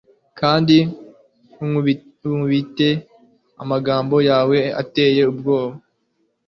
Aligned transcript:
kandi 0.39 0.77
unkubite 1.63 2.89
amagambo 3.63 4.15
yawe 4.29 4.57
ateye 4.81 5.21
ubwoba 5.31 5.75